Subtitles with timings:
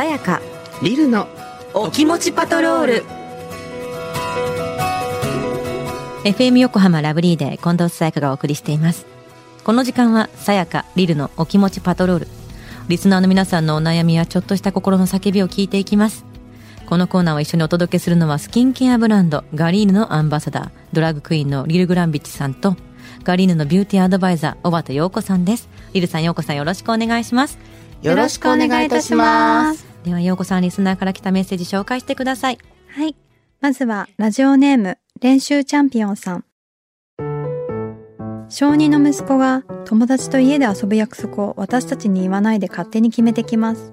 [0.00, 0.40] さやか。
[0.82, 1.28] リルの
[1.74, 3.04] お気持ちパトロール。
[6.24, 9.04] FM 横浜ラブリーで近藤さやかがお送りしています。
[9.62, 12.28] この時間はさやかリルのお気持ちパトロール。
[12.88, 16.24] リスナーの皆さんのお悩みやちょっとした心の叫びを聞いていきます。
[16.86, 22.74] このコーナーを一緒にお届けするのはスキンケアブランドガリーヌのアンバサダードラッグクイーンのリル・グランビッチさんと
[23.22, 25.68] ガリーヌのビューティーアドバイザー小畑陽子さんです。
[25.92, 27.58] リルさん陽子さんよろしくお願いします。
[28.02, 32.58] よろしくお願いいたしますでは陽子さんリスナーから来たメッセージ紹介してください
[32.88, 33.14] はい。
[33.60, 36.44] まずは、ラジオネーム、練習チャンピオンさん。
[38.48, 43.92] 小児の息子が友達と家で遊ぶ約束を私たちに言わないで勝手に決めてきます。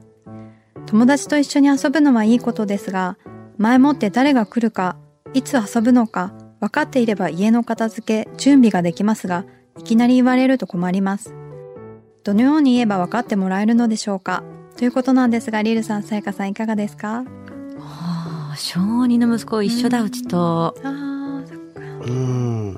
[0.87, 3.17] 友達と一緒に遊ぶのはいいことですが、
[3.57, 4.97] 前もって誰が来るか、
[5.33, 9.45] いつ遊ぶのか、分かっていれば家の片付け、準備ができますが、
[9.77, 11.35] いきなり言われると困ります。
[12.23, 14.43] どのように言えば分かってもらえるのでしょうか
[14.77, 17.23] ということなんですが、リルさん、さやかさんいかがですか？
[17.79, 20.75] はあ小児の息子一緒だ、うちと。
[20.83, 21.81] あー、そっか。
[22.05, 22.77] うん。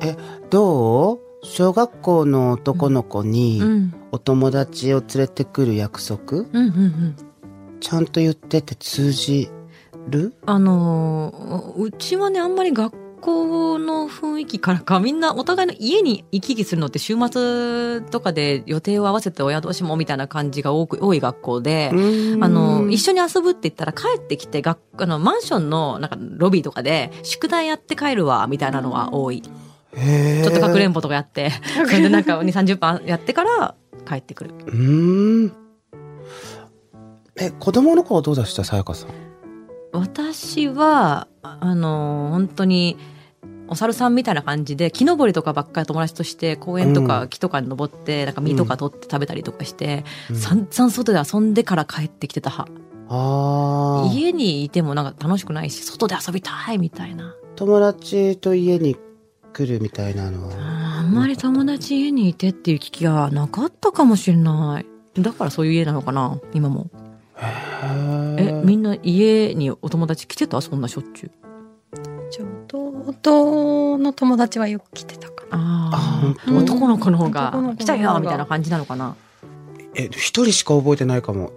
[0.00, 0.16] え
[0.50, 1.18] どう？
[1.42, 3.94] 小学校の男の子にうん。
[4.10, 6.18] お友達を連れてくる約束？
[6.38, 7.16] うんうんうん。
[7.80, 9.50] ちゃんと言ってて通じ
[10.08, 10.34] る？
[10.46, 12.94] あのーうちはね、あんまり学
[13.24, 21.94] 校の雰囲気からか、みんなお互いの家に行き来するのって週末とかで予定を合わせて親同士もみたいな感じが多く、多い学校で、あ
[22.48, 29.40] の、一緒に遊ぶって言ったら帰ってきて、学、あの、マンションのなんかロビーとかで、宿題やって帰るわ、みたいなのが多い。
[29.40, 31.50] ちょっとかくれんぼとかやって、
[31.86, 33.74] それでなんか2、30分やってから
[34.06, 34.50] 帰ってくる。
[34.66, 35.52] うーん。
[37.36, 39.10] え子供の頃どうでしたさやかさん？
[39.92, 42.96] 私は、あの、本当に、
[43.68, 52.84] お猿さんみたいな感じで、木登りとかばっかり友達として、公園とうんか木とかに登って、なんか実とか取って食べたりとかして、うん散々外で遊んでから帰ってきてた派。
[54.14, 57.34] 家にいてもなんか楽しくないし、外で遊びたいみたいな。
[57.56, 58.96] 友達と家に
[59.52, 60.54] 来るみたいなのは？
[60.98, 64.86] あんまり友達家にいてっていう危機がなかったかもしれない。
[65.20, 66.90] だからそういう家なのかな今も。
[68.38, 70.60] え、みんな家にお友達来てた？
[70.60, 71.30] そんなしょっちゅう。
[72.30, 72.46] ちょ
[73.06, 75.50] 弟の友達はよく来てたかな。
[75.52, 77.76] あああ、男の子の方が男の子の方が。
[77.76, 79.16] 来たよみたいな感じなのかな？
[79.94, 81.52] え一人しか覚えてないかも。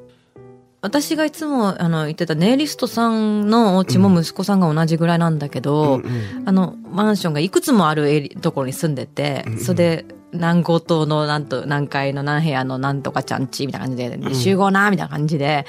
[0.82, 14.36] 私がいつもあの言ってたネイリストさんのお家も息子さんが同じぐらいなんだけど、うんうんあのマンションがいくつもあるエリところに住んでて、うんうんそれで何号棟のなんと何階の何部屋のなんとかちゃんちみたいな感じで、ん。
[14.36, 15.66] 集合なみたいな感じで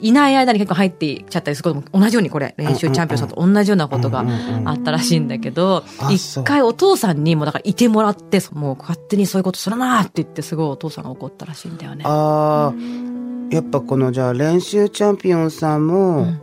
[0.00, 4.24] いない間に結構入っていっちゃったりすることも同じようにこれ練習チャンピオンさんと同じようなことが
[4.64, 12.04] あったらしいんだけど、あ一回お父さんにもだからいてもらってもう勝手にそういうことするなって言ってすごいお父さんが怒ったらしいんだよね。
[12.06, 16.40] ああやっぱこのじゃあ練習チャンピオンさんも、うん。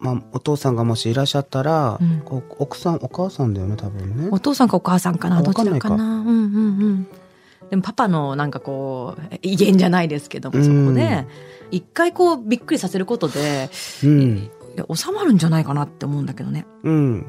[0.00, 2.22] まあ、お父さんがもしいらっしゃったら、うん。
[2.24, 4.28] こう奥さんお母さんだよね多分ね。
[4.32, 6.04] お父さんかお母さんかなあどちらかな。
[6.04, 6.38] うんうんう
[6.88, 7.06] ん
[7.70, 10.94] でもパパのなんかこう威厳じゃないですけどもそこうん。
[10.94, 11.26] で
[11.72, 13.70] 一回こうびっくりさせることで、
[14.04, 14.50] うん。
[14.94, 16.66] 収まるんじゃないかなって思うんだけどね。
[16.84, 17.26] うん。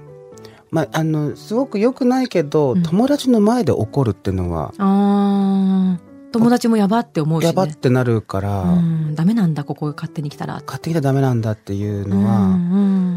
[0.69, 2.83] まああのすごく良くないけど、うん。
[2.83, 6.31] 友達の前で怒るっていうのはあー。
[6.31, 9.15] 友達もやばって思うし、ね、やばってなるから、うん。
[9.15, 10.61] ダメなんだここ勝手に来たら。
[10.65, 13.12] 買ってきたらダメなんだっていうのうんは、うん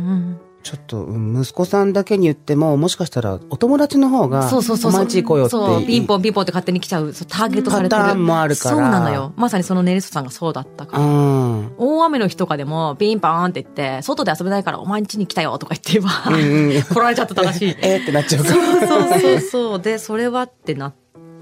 [0.66, 5.00] ちょっとうん息子さんだけに言ってももしかしたらお友達の方うんがそうそうそうそう。
[5.00, 7.12] お前んち行こうよってそうピンポンンピンポンって勝手に来ちゃう。
[7.12, 8.03] そうターゲットされてる。
[8.03, 8.75] パターンもあるから。
[8.75, 9.32] そうなのよ。
[9.37, 11.05] まさにそのネリストさんがそうだったから。
[11.05, 11.72] うん。
[11.78, 16.82] 大雨の日とかでもピンポーンって言って、外で遊べないからお前ん家に来たよとか言って言えば、うんうん。
[16.82, 17.69] 来られちゃってたらしい。
[17.81, 19.81] えーってなっちゃうかそらうそうそうそう。
[19.81, 20.94] で、それはってなっ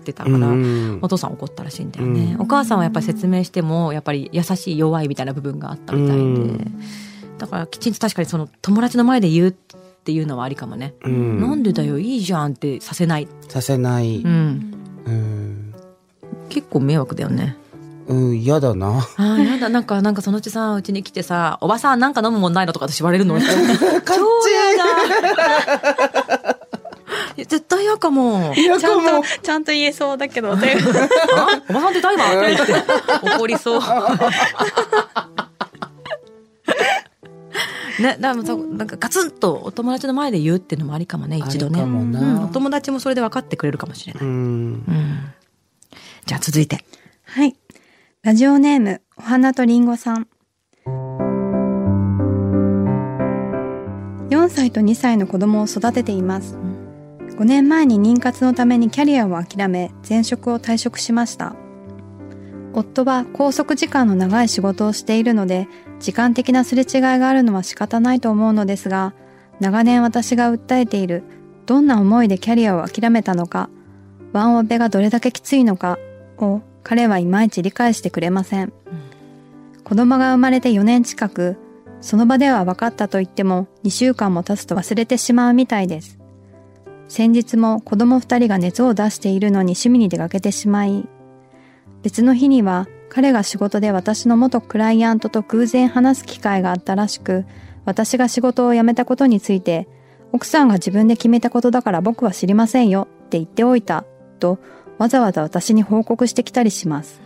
[0.05, 0.99] てたから、うん。
[1.01, 2.35] お父さん怒ったらしいんだよね。
[2.35, 2.43] うん。
[2.43, 6.23] お母さんはやっぱり説明しても、やっぱり優しい弱いみたいな部分があったみたいで。
[6.23, 6.83] うん
[7.39, 10.95] だからきちんと確かにその友達の前で言うっていうのはありかもね。
[11.03, 13.29] うんなんでだよ、いいじゃんってさせない。
[13.49, 14.75] させない、うん。
[15.07, 15.75] うん
[16.49, 17.57] 結構迷惑だよね。
[18.07, 18.99] うん、嫌だな。
[19.17, 22.75] ああ、やだ、なんか、なんかそのうちさ、うちに来てさ、おばさんなんか飲むもんないの？
[22.75, 23.41] とか私言われるの。
[23.41, 23.65] 超嫌だ。
[27.37, 28.53] 絶対嫌かも。
[28.55, 32.63] 嫌ちゃんと、ちゃんと言えそうだけど、 おばさんってタイマー？
[32.63, 32.83] って言っ
[33.21, 33.81] て怒りそう。
[38.01, 41.81] ね、だからそうなんかガツンとお友達の前で言うっていうのもありかもね、一度ね。
[41.81, 44.23] ありかもなうんお友達もそれで分かってくれるかもしれない。
[44.23, 44.31] うん。
[44.31, 45.19] うん。
[46.27, 46.85] じゃあ続いて。
[47.25, 47.57] はい。
[48.23, 50.27] ラジオネーム、お花とりんごさん。
[54.31, 56.57] 4歳と2歳の子供を育てています。
[56.57, 61.55] 5年前に妊活のためにキャリアを諦め、前職を退職しました。
[62.73, 65.69] 夫は拘束時間の長い仕事をしているので、
[66.05, 69.15] 時間的なすれ違いがあるのは仕方ないと思うのですが、
[69.59, 71.23] 長年私が訴えている
[71.65, 73.71] どんな思いでキャリアを諦めたのか、
[74.35, 75.99] ワンオペがどれだけきついのか
[76.37, 78.75] を彼はいまいち理解してくれません。
[79.83, 81.57] 子供が生まれて4年近く、
[82.03, 86.19] その場では分かったと言っても2週間も経つと忘れてしまうみたいです。
[87.09, 91.09] 先日も子供2人が熱を出しているのに趣味に出かけてしまい、
[92.03, 97.45] 別の日には彼が仕事で私の元クライアントと偶然話す機会があったらしく、
[97.85, 99.87] 私が仕事を辞めたことについて、
[100.33, 104.05] 奥さんが自分で決めたことだから僕は知りませんよって言っておいた
[104.41, 104.59] と
[104.99, 107.21] わざわざ私に報告してきたりします。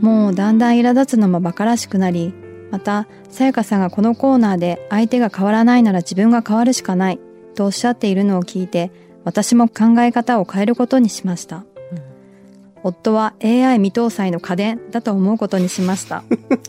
[0.00, 2.32] もうだんだん苛立つのも馬鹿らしくなり、
[2.70, 7.20] また、さやかさんがこのコーナーで相手が変わらないなら自分が変わるしかない
[7.54, 8.90] とおっしゃっているのを聞いて、
[9.24, 11.66] 私も考え方を変えることにしました。
[12.84, 16.22] 夫は AI 未搭載の家電だと思うことにしました。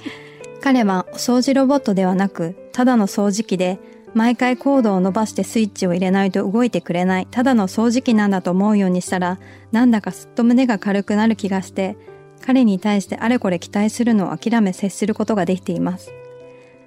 [0.62, 3.78] 彼はお掃除ロボットではなく、ただの掃除機で、
[4.16, 9.38] 毎回コードを伸ばしてスイッチを入れないと動いてくれない、ただの掃除機なんだと思うようにしたら、
[9.72, 11.98] なんだかすっと胸が軽くなる気がして、
[12.44, 16.12] 彼に対してあれこれ期待するのを諦め接することができています。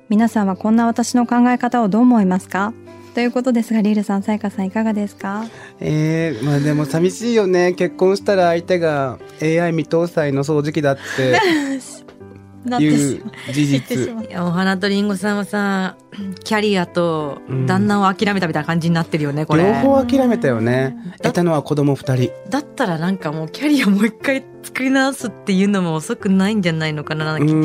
[0.08, 2.72] 皆さんはこんな私の考え方をどう思いますか？
[3.14, 5.44] ということですが、リールさん、さやかさんいかがですか？
[5.80, 7.72] えー、まあでも寂しいよね。
[7.72, 11.36] 結婚したら相手が AI 未搭載の掃除機だって
[12.80, 13.22] いう
[13.52, 14.10] 事実。
[14.40, 15.96] お花とりんごさんはさ
[16.44, 19.64] キャリアと旦那を諦めたみたいな感じになってるよねこれ。
[19.64, 20.96] 両方諦めたよね。
[21.20, 22.30] だいたのは子供二人。
[22.50, 27.60] だったらなんかもうキャリアもう一回作り直すっていうのも遅くないんじゃないのかななんかうん。
[27.60, 27.62] う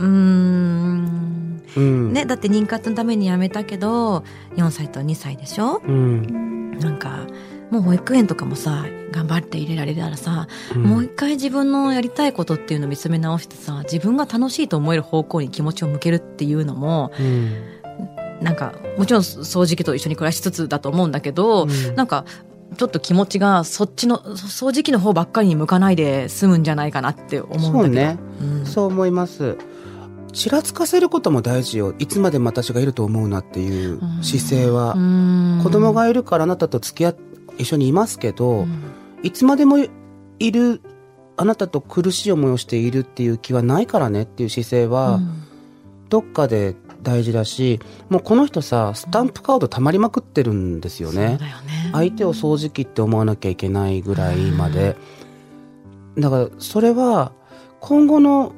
[0.00, 0.51] ーん
[1.76, 2.12] うん。
[2.12, 4.24] ねだって妊活のために辞めたけど
[4.56, 5.80] 4歳と2歳でしょ？
[5.86, 6.78] うん。
[6.78, 7.26] なんか
[7.70, 10.82] もう保育園とかもさ頑張って入れられたらさ、うん。
[10.82, 17.52] もう一回自分のやりたいことっていうのを見つめ直してさ自分が楽しいと思える方向に気持ちを向けるっていうのもうん。
[18.40, 21.94] なんかもちろん掃除機と一緒に暮らしつつだと思うんだけど、うん。
[21.94, 22.24] なんか
[22.76, 27.72] ちょっと気持ちがそっちのそ掃除機の方ばっかりに向かないで済むんじゃないかなって思うんだけど。
[27.74, 28.18] そうね。
[28.40, 28.66] うん。
[28.66, 29.56] そう思います
[30.32, 31.94] ちらつかせることも大事よ。
[31.98, 34.94] いつまでも私がいると思うなっていう姿勢は。
[34.94, 35.60] うん。
[35.62, 37.16] 子供がいるからあなたと付き合っ
[37.58, 38.82] 一緒にいますけど、うん。
[39.22, 40.80] いつまでもいる
[41.36, 45.42] あなたと苦しい思いをしているっていう気はないからねっていう姿勢は、うん。
[46.08, 47.80] どっかで大事だし
[48.10, 51.38] もうこの人さスタンプカード溜まりまくってるんですよね。
[51.40, 51.90] だよね。
[51.92, 54.96] 相手を掃除機って思わなきゃいけないぐらいまで。
[56.18, 57.32] だからそれは
[57.80, 58.52] 今後の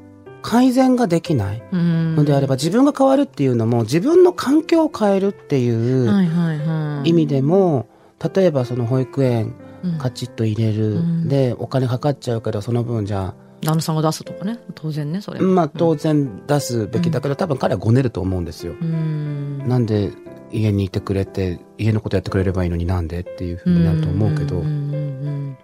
[0.47, 2.17] 改善ができないうん。
[2.17, 7.89] のであれば自分が変わるっていうのも自分の環境を変えるっていう意味でも
[8.35, 9.99] 例えばその保育園うん。
[9.99, 11.29] カチッと入れる、うん。
[11.29, 14.59] でお金かかっちゃうけどその分じゃ旦那さんが出すとかね。
[14.75, 19.67] 当然ねそれあまあ当然出すべきだけど、多分彼はごねると思うんですよ、うん。
[19.67, 20.13] なんで
[20.53, 25.57] 家にいてくれて家のことやってくれればいいのになんでっていうふうになると思うけど、んんうんうん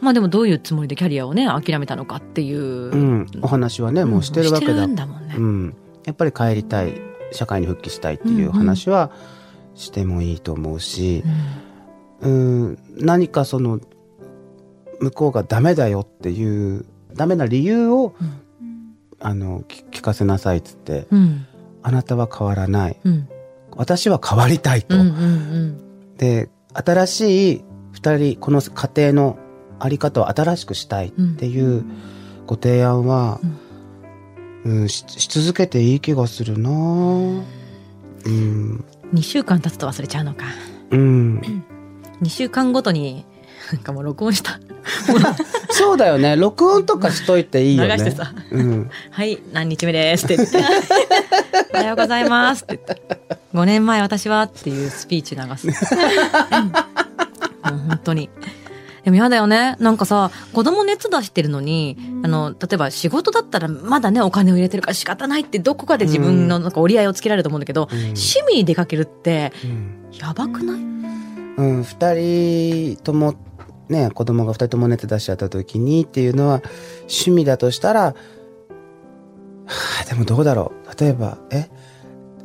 [0.00, 3.26] まあでもどういうつもりでキャリアをね諦めたのかっていう、うん。
[3.42, 7.00] お話はねもうしてるわけだ,、してるんだもんね、うん、やっぱり帰りたい
[7.32, 9.10] 社会に復帰したいっていう話は
[9.74, 11.22] してもいいと思うし、
[12.20, 13.80] うん、何かその
[15.00, 16.84] 向こうがダメだよっていう
[17.14, 18.42] ダメな理由を、うん。
[19.20, 21.46] あの聞聞かせなさいっつってうん。
[21.82, 22.96] あなたは変わらない。
[23.04, 23.28] うん。
[23.76, 25.88] 私は変わりたいと、うんうん
[26.18, 29.38] で新しい二人この家庭の
[29.80, 31.84] あり方を新しくしたいっていう
[32.46, 33.40] ご提案は、
[34.64, 34.88] うん。
[34.88, 36.70] しし続けていい気がするな。
[36.70, 37.44] うん。
[38.24, 40.44] うん2週間経つと忘れちゃうのか。
[40.90, 41.64] うん。
[42.22, 43.24] 2週間ごとに
[43.72, 44.58] なんかもう録音した。
[45.70, 46.36] そうだよね。
[46.36, 47.96] 録音とかしといていいよね。
[47.96, 48.32] 流してさ。
[48.50, 50.36] うん、はい何日目ですって。
[50.36, 50.58] 言って
[51.74, 52.80] おはようございますって。
[52.86, 55.66] 言って5年前私はっていうスピーチ流す。
[57.70, 58.30] もう本当に
[59.08, 59.74] でも嫌だよね。
[59.80, 67.98] なんかさ子供熱出してるのにあの例えば仕事だったらまだねお金を入れてるから仕方ないってどこかで自分のなんか折り合いをつけられると思うんだけど、うん。
[67.98, 70.10] 趣味に出かけるってうん。
[70.12, 70.80] やばくない？
[71.56, 73.34] うん、二人とも
[73.88, 76.60] ね子供が二人とも熱出しちゃった時にっていうのは
[77.04, 78.14] 趣味だとしたら、は
[80.02, 81.00] あ、でもどうだろう。
[81.00, 81.70] 例えばえ？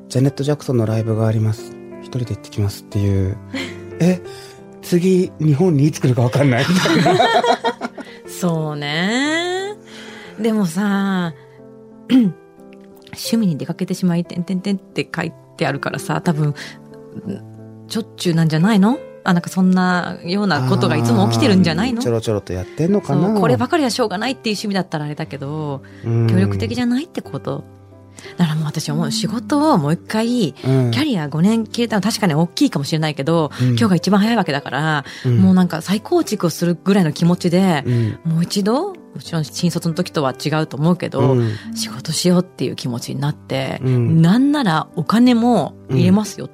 [0.07, 1.75] ジャネット・ジャクソンのライブがあります。
[2.03, 3.37] 一人で行ってきますっていう。
[3.99, 4.21] え？
[4.83, 6.65] 次日本にいつ来るか分かんない。
[8.27, 9.75] そうね。
[10.39, 11.33] でもさ、
[12.11, 16.53] 趣味に出かけてしまい、てんてんてんって書いてあるからさ、多分、
[17.87, 18.99] しょっちゅうなんじゃないの？
[19.23, 22.01] あ、なんかそんなようなことがいつも起きてるんじゃないの？
[22.01, 23.39] ちょろちょろとやってんのかな。
[23.39, 26.27] こればかりはしょうがないっていう趣味だったらあれだけど、うん。
[26.27, 27.63] 協力的じゃないってこと？
[28.37, 29.11] だからもう私思う。
[29.11, 30.91] 仕事をもう一回、うん。
[30.91, 33.67] キャリア5年消えたの確かに大きいかもしれないけど、うん。
[33.69, 35.37] 今日が一番早いわけだから、うん。
[35.39, 38.19] もうなんか再構築をするぐらいの気持ちでう、ん。
[38.23, 41.55] もう一度、もちろん新卒の時とは違うと思うけど、うん。
[41.75, 44.21] 仕事しようっていう気持ちになって、うん。
[44.21, 46.49] なんならお金も入れますよ。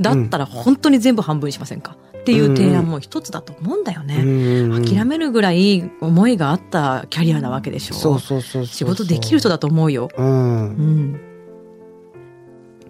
[0.00, 1.96] だったら本当に全部半分にしませんか？
[2.22, 4.18] っていう提案も一つだと思うんだよね。
[4.18, 7.94] うん諦めるぐらい思いがあったキャリアなわけでしょ。
[7.96, 10.08] そうそうそう仕事できる人だと思うよ。
[10.16, 10.28] うんう
[10.68, 11.20] ん。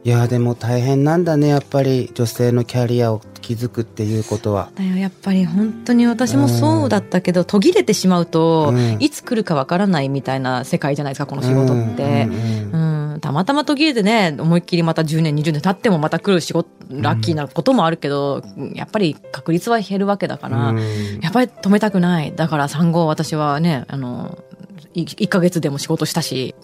[0.05, 12.25] いやでも大変なんだねやっぱり女性のキャリアを築くっていうことはだよやっぱり本当に私もそうだったけど、途切れてしまうと、うんいつ来るかわからないみたいな世界じゃないですかこの仕事って。
[12.25, 18.43] うんうんうん、たまたま途切れてね、思いっきりまた10年、20年経ってもまた来る仕事、ラッキーなこともあるけど、
[18.75, 22.35] やっぱり確率は減るわけだから、うんやっぱり止めたくない。
[22.35, 24.39] だから産後私はね、あの、
[24.95, 26.55] い1ヶ月でも仕事したし、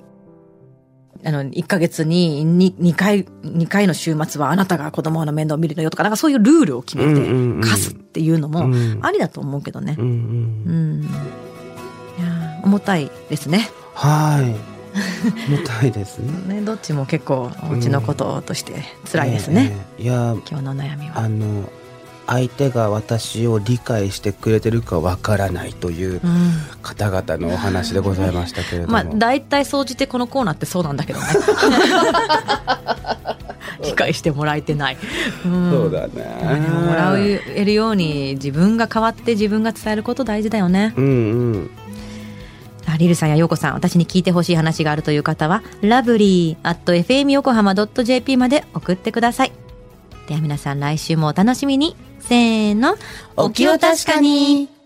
[1.24, 10.02] あの、1ヶ月に 2, 2回、2回の週末はあなたが子供の面倒を見るのよとか、なんかそういうルールを決めうんうんうんて、課すっていうのもうんありだと思うけどねう。
[10.02, 10.12] んうんう
[11.00, 11.02] ん。
[11.02, 13.68] いやー重たいですね。
[13.94, 14.77] はい
[15.48, 16.54] 重たいですね。
[16.56, 19.72] ね、どっちも結構お家のこととして辛いですね。
[19.98, 21.18] ええいや今日のお悩みは。
[21.18, 21.70] あの
[22.26, 26.52] 相手が私を理解してくれてるかわからないといううん。
[26.82, 31.26] 方々のお話でございましたけれども、まあ大体総じてこのコーナーってそうなんだけどね。
[33.82, 34.98] 理解してもらえてない、
[35.44, 35.70] うん。
[35.70, 36.68] そうだね。
[36.68, 40.92] ももらえるように自分が変わって自分が伝えること大事だよね。
[40.96, 41.08] うんう
[41.58, 41.70] ん。
[41.76, 41.77] あ
[42.96, 49.52] リルさんやヨーコさん私に聞いてほしい話があるという方はラブリー at fmyokohama.jp まで送ってください。
[50.28, 51.96] では皆さん来週もお楽しみに。
[52.20, 52.96] せーの。
[53.36, 54.77] お気を確かに。